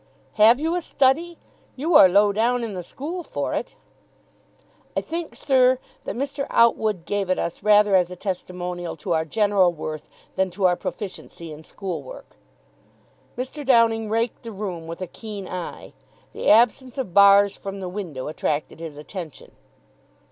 [0.33, 1.37] Have you a study?
[1.75, 3.75] You are low down in the school for it."
[4.97, 6.47] "I think, sir, that Mr.
[6.49, 10.75] Outwood gave it us rather as a testimonial to our general worth than to our
[10.75, 12.37] proficiency in school work."
[13.37, 13.63] Mr.
[13.63, 15.93] Downing raked the room with a keen eye.
[16.31, 19.51] The absence of bars from the window attracted his attention.